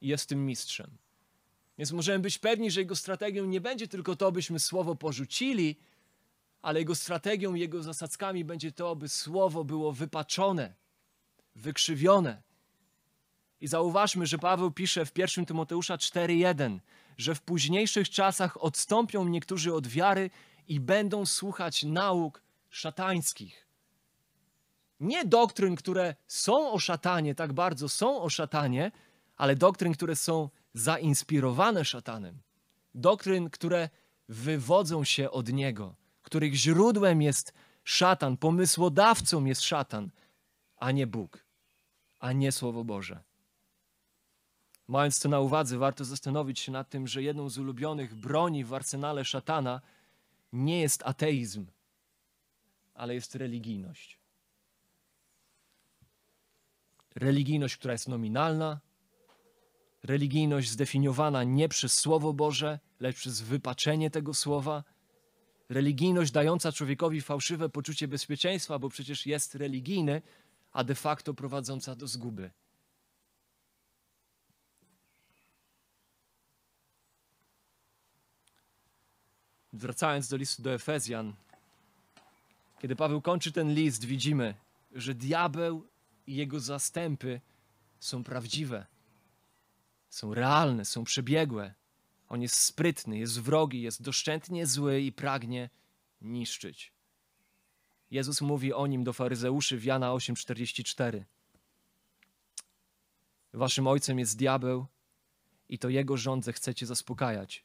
[0.00, 0.90] I jest tym mistrzem.
[1.78, 5.76] Więc możemy być pewni, że jego strategią nie będzie tylko to, byśmy Słowo porzucili,
[6.62, 10.74] ale jego strategią, jego zasadzkami będzie to, by Słowo było wypaczone,
[11.54, 12.42] wykrzywione.
[13.60, 16.78] I zauważmy, że Paweł pisze w 1 Tymoteusza 4:1,
[17.18, 20.30] że w późniejszych czasach odstąpią niektórzy od wiary
[20.68, 23.66] i będą słuchać nauk szatańskich.
[25.00, 28.92] Nie doktryn, które są o szatanie, tak bardzo są o szatanie,
[29.36, 32.38] ale doktryn, które są zainspirowane szatanem.
[32.94, 33.88] Doktryn, które
[34.28, 37.52] wywodzą się od niego, których źródłem jest
[37.84, 40.10] szatan, pomysłodawcą jest szatan,
[40.76, 41.44] a nie Bóg,
[42.20, 43.22] a nie Słowo Boże.
[44.88, 48.74] Mając to na uwadze, warto zastanowić się nad tym, że jedną z ulubionych broni w
[48.74, 49.80] arsenale szatana
[50.54, 51.66] nie jest ateizm,
[52.94, 54.18] ale jest religijność.
[57.14, 58.80] Religijność, która jest nominalna,
[60.02, 64.84] religijność zdefiniowana nie przez Słowo Boże, lecz przez wypaczenie tego słowa,
[65.68, 70.22] religijność dająca człowiekowi fałszywe poczucie bezpieczeństwa, bo przecież jest religijny,
[70.72, 72.50] a de facto prowadząca do zguby.
[79.74, 81.34] Wracając do listu do Efezjan,
[82.80, 84.54] kiedy Paweł kończy ten list, widzimy,
[84.92, 85.86] że diabeł
[86.26, 87.40] i jego zastępy
[88.00, 88.86] są prawdziwe,
[90.08, 91.74] są realne, są przebiegłe.
[92.28, 95.70] On jest sprytny, jest wrogi, jest doszczętnie zły i pragnie
[96.20, 96.92] niszczyć.
[98.10, 101.24] Jezus mówi o nim do faryzeuszy w Jana 8:44.
[103.52, 104.86] Waszym ojcem jest diabeł
[105.68, 107.64] i to jego rządze chcecie zaspokajać.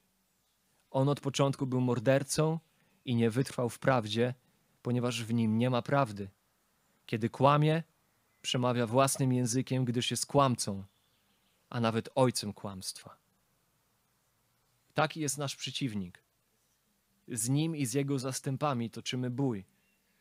[0.91, 2.60] On od początku był mordercą
[3.06, 4.34] i nie wytrwał w prawdzie,
[4.82, 6.30] ponieważ w nim nie ma prawdy.
[7.06, 7.84] Kiedy kłamie,
[8.41, 10.84] przemawia własnym językiem, gdyż jest kłamcą,
[11.69, 13.17] a nawet ojcem kłamstwa.
[14.93, 16.23] Taki jest nasz przeciwnik.
[17.28, 19.65] Z nim i z jego zastępami toczymy bój.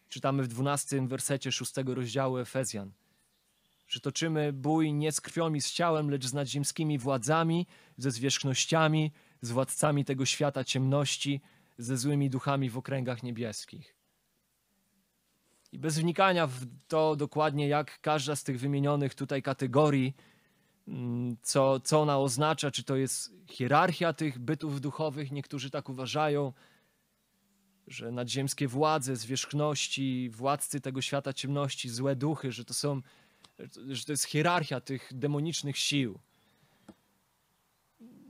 [0.08, 2.92] Czytamy w dwunastym wersecie szóstego rozdziału Efezjan,
[3.88, 9.12] że toczymy bój nie z krwią i z ciałem, lecz z nadziemskimi władzami, ze zwierzchnościami,
[9.40, 11.40] z władcami tego świata ciemności,
[11.78, 13.94] ze złymi duchami w okręgach niebieskich.
[15.72, 20.14] I bez wnikania w to dokładnie, jak każda z tych wymienionych tutaj kategorii,
[20.88, 26.52] mm, co, co ona oznacza, czy to jest hierarchia tych bytów duchowych, niektórzy tak uważają,
[27.86, 33.02] że nadziemskie władze, zwierzchności, władcy tego świata ciemności, złe duchy, że to są,
[33.88, 36.18] że to jest hierarchia tych demonicznych sił.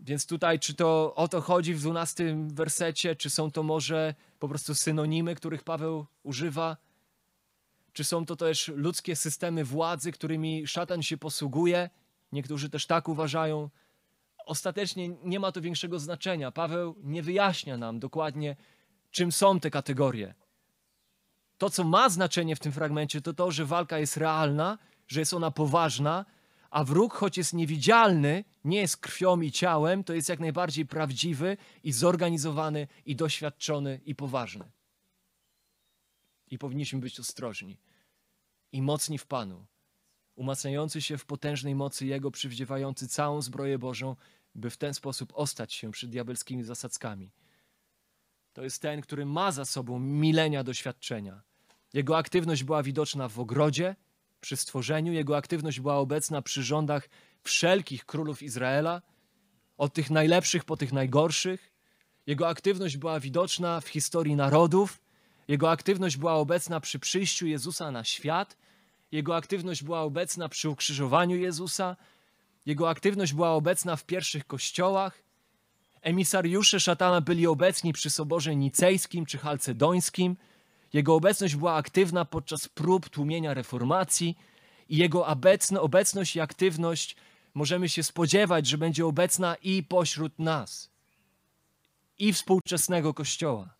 [0.08, 4.48] Więc tutaj, czy to o to chodzi w 12 wersecie, czy są to może po
[4.48, 6.76] prostu synonimy, których Paweł używa?
[7.92, 11.90] Czy są to też ludzkie systemy władzy, którymi szatan się posługuje?
[12.32, 13.70] Niektórzy też tak uważają.
[14.46, 16.50] Ostatecznie nie ma to większego znaczenia.
[16.50, 18.56] Paweł nie wyjaśnia nam dokładnie,
[19.10, 20.34] czym są te kategorie.
[21.58, 25.34] To, co ma znaczenie w tym fragmencie, to to, że walka jest realna, że jest
[25.34, 26.24] ona poważna,
[26.70, 31.57] a wróg, choć jest niewidzialny, nie jest krwią i ciałem, to jest jak najbardziej prawdziwy
[31.85, 34.70] i zorganizowany, i doświadczony, i poważny.
[36.50, 37.78] I powinniśmy być ostrożni
[38.72, 39.66] i mocni w Panu,
[40.35, 44.16] umacniający się w potężnej mocy Jego, przywdziewający całą zbroję Bożą,
[44.54, 47.31] by w ten sposób ostać się przed diabelskimi zasadzkami.
[48.52, 51.42] To jest ten, który ma za sobą milenia doświadczenia.
[51.94, 53.96] Jego aktywność była widoczna w ogrodzie,
[54.40, 57.09] przy stworzeniu, jego aktywność była obecna przy rządach
[57.48, 59.02] wszelkich królów Izraela,
[59.78, 61.72] od tych najlepszych po tych najgorszych.
[62.26, 65.00] Jego aktywność była widoczna w historii narodów,
[65.48, 68.56] jego aktywność była obecna przy przyjściu Jezusa na świat,
[69.12, 71.96] jego aktywność była obecna przy ukrzyżowaniu Jezusa,
[72.66, 75.22] jego aktywność była obecna w pierwszych kościołach.
[76.02, 80.37] Emisariusze szatana byli obecni przy soborze nicejskim czy chalcedońskim.
[80.92, 84.38] Jego obecność była aktywna podczas prób tłumienia reformacji
[84.88, 85.26] i jego
[85.80, 87.16] obecność i aktywność
[87.54, 90.90] możemy się spodziewać, że będzie obecna i pośród nas,
[92.18, 93.74] i współczesnego Kościoła.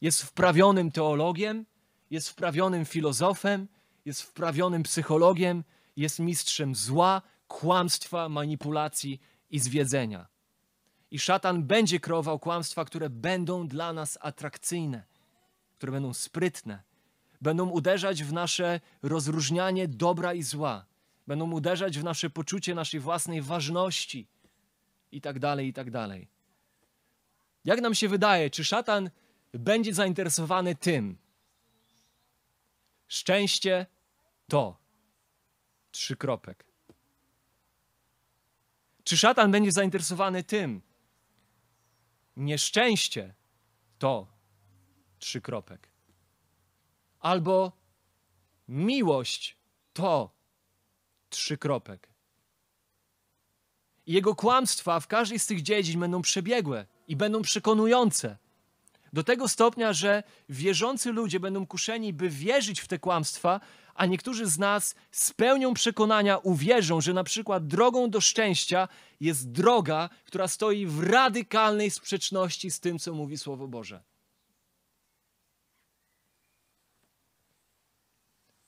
[0.00, 1.66] Jest wprawionym teologiem,
[2.10, 3.68] jest wprawionym filozofem,
[4.04, 5.64] jest wprawionym psychologiem,
[5.96, 10.26] jest mistrzem zła, kłamstwa, manipulacji i zwiedzenia.
[11.10, 15.04] I szatan będzie kreował kłamstwa, które będą dla nas atrakcyjne,
[15.76, 16.82] które będą sprytne,
[17.40, 20.84] będą uderzać w nasze rozróżnianie dobra i zła,
[21.28, 24.26] będą uderzać w nasze poczucie naszej własnej ważności
[25.12, 26.28] i tak dalej, i tak dalej.
[27.64, 29.10] Jak nam się wydaje, czy szatan
[29.52, 31.18] będzie zainteresowany tym?
[33.08, 33.86] Szczęście
[34.48, 34.76] to
[35.90, 36.64] trzy kropek.
[39.04, 40.82] Czy szatan będzie zainteresowany tym?
[42.36, 43.34] Nieszczęście
[43.98, 44.26] to
[45.18, 45.88] trzy kropek.
[47.20, 47.72] Albo
[48.68, 49.56] miłość
[49.92, 50.37] to
[51.30, 52.08] trzy kropek.
[54.06, 58.36] I jego kłamstwa w każdej z tych dziedzin będą przebiegłe i będą przekonujące.
[59.12, 63.60] Do tego stopnia, że wierzący ludzie będą kuszeni, by wierzyć w te kłamstwa,
[63.94, 68.88] a niektórzy z nas z pełnią przekonania uwierzą, że na przykład drogą do szczęścia
[69.20, 74.02] jest droga, która stoi w radykalnej sprzeczności z tym, co mówi Słowo Boże.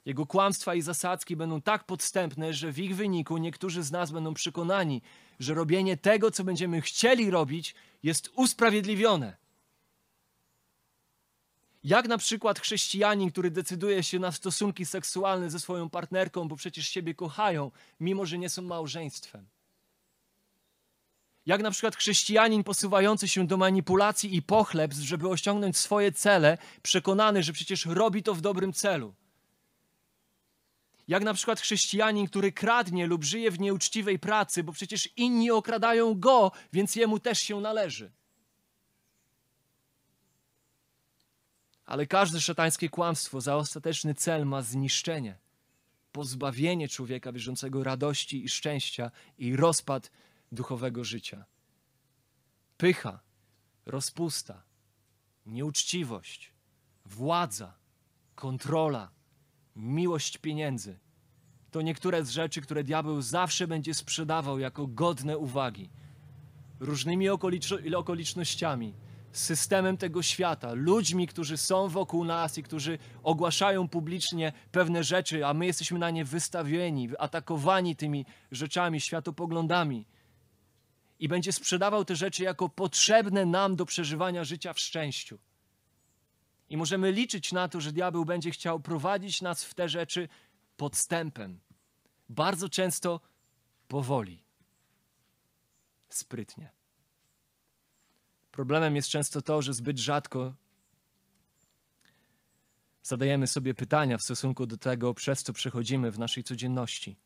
[0.04, 4.34] Jego kłamstwa i zasadzki będą tak podstępne, że w ich wyniku niektórzy z nas będą
[4.34, 5.02] przekonani,
[5.40, 9.36] że robienie tego, co będziemy chcieli robić, jest usprawiedliwione.
[11.84, 16.88] Jak na przykład chrześcijanin, który decyduje się na stosunki seksualne ze swoją partnerką, bo przecież
[16.88, 17.70] siebie kochają,
[18.00, 19.46] mimo że nie są małżeństwem.
[21.46, 27.42] Jak na przykład chrześcijanin posuwający się do manipulacji i pochlebstw, żeby osiągnąć swoje cele, przekonany,
[27.42, 29.14] że przecież robi to w dobrym celu.
[31.10, 36.20] Jak na przykład chrześcijanin, który kradnie lub żyje w nieuczciwej pracy, bo przecież inni okradają
[36.20, 38.12] go, więc jemu też się należy.
[41.84, 45.38] Ale każde szatańskie kłamstwo za ostateczny cel ma zniszczenie,
[46.12, 50.10] pozbawienie człowieka wierzącego radości i szczęścia i rozpad
[50.52, 51.44] duchowego życia.
[52.76, 53.20] Pycha,
[53.86, 54.62] rozpusta,
[55.46, 56.52] nieuczciwość,
[57.04, 57.74] władza,
[58.34, 59.10] kontrola,
[59.76, 60.98] miłość pieniędzy
[61.70, 65.90] to niektóre z rzeczy, które diabeł zawsze będzie sprzedawał jako godne uwagi.
[66.80, 67.28] Różnymi
[67.94, 68.94] okolicznościami,
[69.32, 75.54] systemem tego świata, ludźmi, którzy są wokół nas i którzy ogłaszają publicznie pewne rzeczy, a
[75.54, 80.06] my jesteśmy na nie wystawieni, atakowani tymi rzeczami, światopoglądami.
[81.18, 85.38] I będzie sprzedawał te rzeczy jako potrzebne nam do przeżywania życia w szczęściu.
[86.70, 90.28] I możemy liczyć na to, że diabeł będzie chciał prowadzić nas w te rzeczy
[90.76, 91.60] podstępem.
[92.28, 93.20] Bardzo często
[93.88, 94.44] powoli,
[96.08, 96.72] sprytnie.
[98.52, 100.54] Problemem jest często to, że zbyt rzadko
[103.02, 107.16] zadajemy sobie pytania w stosunku do tego, przez co przechodzimy w naszej codzienności.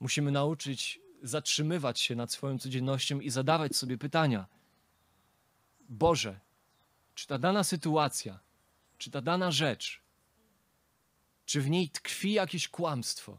[0.00, 4.46] Musimy nauczyć zatrzymywać się nad swoją codziennością i zadawać sobie pytania.
[5.88, 6.40] Boże,
[7.20, 8.38] czy ta dana sytuacja,
[8.98, 10.00] czy ta dana rzecz,
[11.46, 13.38] czy w niej tkwi jakieś kłamstwo?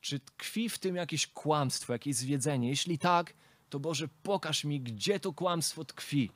[0.00, 2.68] Czy tkwi w tym jakieś kłamstwo, jakieś zwiedzenie?
[2.68, 3.34] Jeśli tak,
[3.70, 6.30] to Boże, pokaż mi, gdzie to kłamstwo tkwi.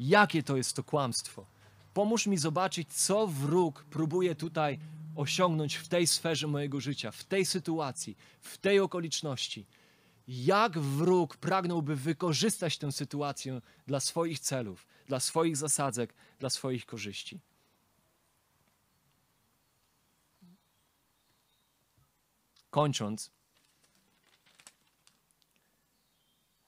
[0.00, 1.46] Jakie to jest to kłamstwo?
[1.94, 4.78] Pomóż mi zobaczyć, co wróg próbuje tutaj
[5.16, 9.66] osiągnąć w tej sferze mojego życia, w tej sytuacji, w tej okoliczności.
[10.28, 17.40] Jak wróg pragnąłby wykorzystać tę sytuację dla swoich celów, dla swoich zasadzek, dla swoich korzyści.
[22.70, 23.30] Kończąc,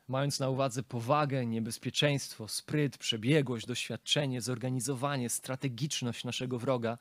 [0.09, 6.99] mając na uwadze powagę, niebezpieczeństwo, spryt, przebiegłość, doświadczenie, zorganizowanie, strategiczność naszego wroga,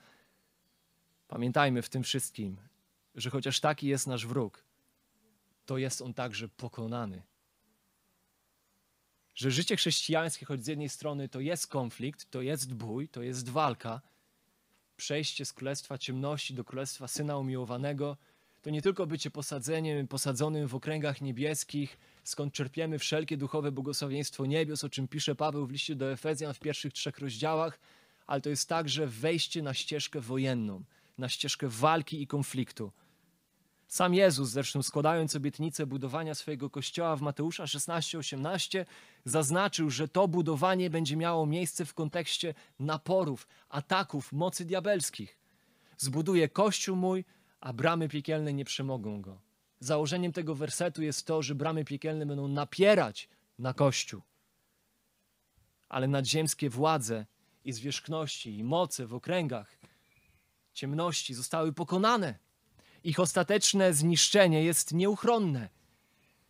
[1.28, 2.58] pamiętajmy w tym wszystkim,
[3.16, 4.69] że chociaż taki jest nasz wróg,
[5.70, 7.22] to jest on także pokonany.
[9.36, 13.50] Że życie chrześcijańskie, choć z jednej strony to jest konflikt, to jest bój, to jest
[13.50, 14.02] walka,
[14.98, 18.18] przejście z królestwa ciemności do królestwa syna umiłowanego,
[18.62, 24.84] to nie tylko bycie posadzeniem, posadzonym w okręgach niebieskich, skąd czerpiemy wszelkie duchowe błogosławieństwo niebios,
[24.84, 27.80] o czym pisze Paweł w liście do Efezjan w pierwszych trzech rozdziałach,
[28.28, 30.84] ale to jest także wejście na ścieżkę wojenną,
[31.18, 32.92] na ścieżkę walki i konfliktu.
[33.90, 38.86] Sam Jezus, zresztą składając obietnicę budowania swojego kościoła w Mateusza 16-18,
[39.26, 45.38] zaznaczył, że to budowanie będzie miało miejsce w kontekście naporów, ataków, mocy diabelskich.
[45.98, 47.26] Zbuduję kościół mój,
[47.60, 49.42] a bramy piekielne nie przemogą go.
[49.80, 53.30] Założeniem tego wersetu jest to, że bramy piekielne będą napierać
[53.60, 54.22] na Kościół.
[55.90, 57.26] Ale nadziemskie władze
[57.66, 59.78] i zwierzchności i moce w okręgach
[60.74, 62.49] ciemności zostały pokonane.
[63.04, 65.70] Ich ostateczne zniszczenie jest nieuchronne.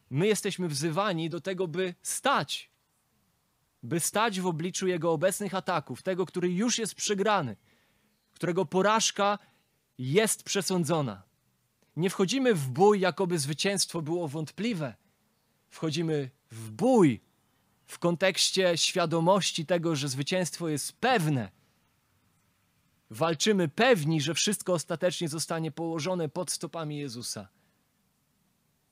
[0.09, 2.71] My jesteśmy wzywani do tego, by stać,
[3.83, 7.55] by stać w obliczu Jego obecnych ataków, tego, który już jest przegrany,
[8.31, 9.39] którego porażka
[9.97, 11.23] jest przesądzona.
[11.95, 14.95] Nie wchodzimy w bój, jakoby zwycięstwo było wątpliwe.
[15.69, 17.21] Wchodzimy w bój
[17.85, 21.51] w kontekście świadomości tego, że zwycięstwo jest pewne.
[23.09, 27.47] Walczymy pewni, że wszystko ostatecznie zostanie położone pod stopami Jezusa.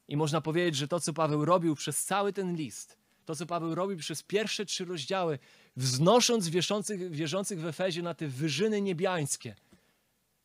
[0.08, 3.76] I można powiedzieć, że to, co Paweł robił przez cały ten list, to, co Paweł
[3.76, 5.40] robił przez pierwsze trzy rozdziały,
[5.76, 9.56] wznosząc wierzących, wierzących w Efezie na te wyżyny niebiańskie–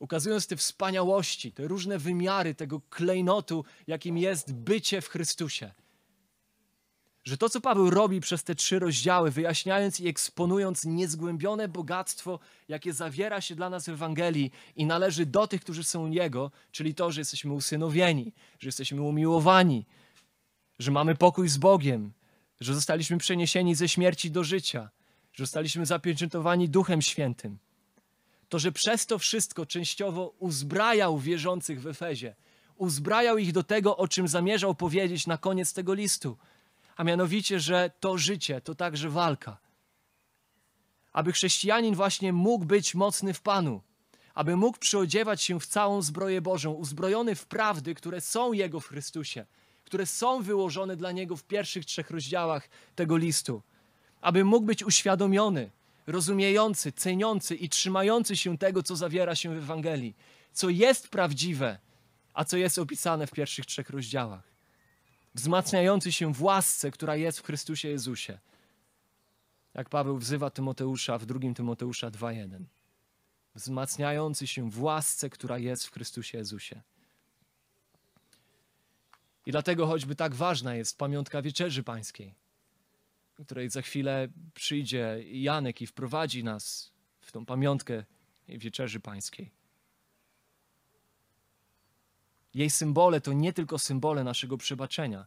[0.03, 5.73] ukazując te wspaniałości, te różne wymiary tego klejnotu, jakim jest bycie w Chrystusie.
[7.25, 12.93] Że to, co Paweł robi przez te trzy rozdziały, wyjaśniając i eksponując niezgłębione bogactwo, jakie
[12.93, 17.13] zawiera się dla nas w Ewangelii i należy do tych, którzy są Jego, czyli to,
[17.13, 19.87] że jesteśmy usynowieni, że jesteśmy umiłowani,
[20.79, 22.13] że mamy pokój z Bogiem,
[22.61, 24.91] że zostaliśmy przeniesieni ze śmierci do życia,
[25.33, 27.59] że zostaliśmy zapieczętowani Duchem Świętym
[28.53, 32.35] to że przez to wszystko częściowo uzbrajał wierzących w Efezie.
[32.77, 36.39] Uzbrajał ich do tego, o czym zamierzał powiedzieć na koniec tego listu.
[36.97, 39.59] A mianowicie, że to życie to także walka.
[41.13, 43.83] Aby chrześcijanin właśnie mógł być mocny w Panu,
[44.35, 48.89] aby mógł przyodziewać się w całą zbroję Bożą, uzbrojony w prawdy, które są Jego w
[48.89, 49.47] Chrystusie,
[49.85, 53.63] które są wyłożone dla Niego w pierwszych trzech rozdziałach tego listu,
[54.21, 55.71] aby mógł być uświadomiony,
[56.07, 60.17] rozumiejący, ceniący i trzymający się tego, co zawiera się w Ewangelii,
[60.53, 61.79] co jest prawdziwe,
[62.35, 64.52] a co jest opisane w pierwszych trzech rozdziałach.
[65.35, 68.39] Wzmacniający się w łasce, która jest w Chrystusie Jezusie.
[69.75, 72.65] Jak Paweł wzywa Tymoteusza w 2 Tymoteusza 2:1
[73.55, 76.83] wzmacniający się w łasce, która jest w Chrystusie Jezusie.
[79.47, 82.35] I dlatego choćby tak ważna jest pamiątka Wieczerzy Pańskiej,
[83.45, 88.05] której za chwilę przyjdzie Janek i wprowadzi nas w tą pamiątkę
[88.49, 89.51] Wieczerzy Pańskiej.
[92.55, 95.27] Jej symbole to nie tylko symbole naszego przebaczenia.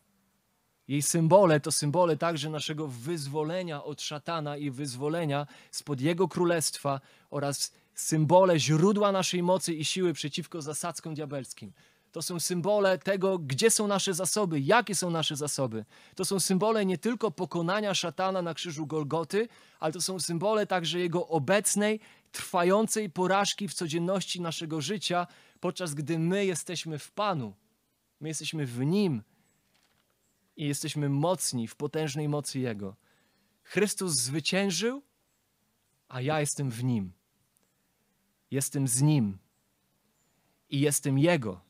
[0.88, 7.72] Jej symbole to symbole także naszego wyzwolenia od szatana i wyzwolenia spod jego królestwa oraz
[7.96, 11.74] symbole źródła naszej mocy i siły przeciwko zasadzkom diabelskim.
[12.12, 15.86] To są symbole tego, gdzie są nasze zasoby, jakie są nasze zasoby.
[16.16, 19.48] To są symbole nie tylko pokonania szatana na krzyżu Golgoty,
[19.80, 22.00] ale to są symbole także jego obecnej,
[22.32, 25.28] trwającej porażki w codzienności naszego życia,
[25.66, 27.56] podczas gdy my jesteśmy w Panu.
[28.20, 29.24] My jesteśmy w Nim
[30.56, 32.96] i jesteśmy mocni w potężnej mocy Jego.
[33.64, 35.02] Chrystus zwyciężył,
[36.08, 37.14] a ja jestem w Nim.
[38.52, 39.38] Jestem z Nim
[40.70, 41.62] i jestem Jego.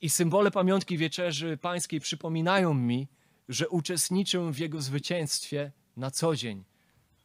[0.00, 3.08] I symbole pamiątki wieczerzy pańskiej przypominają mi,
[3.48, 6.64] że uczestniczę w Jego zwycięstwie na co dzień,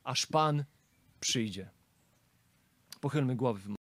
[0.03, 0.65] aż Pan
[1.19, 1.69] przyjdzie.
[3.01, 3.80] Pochylmy głowy.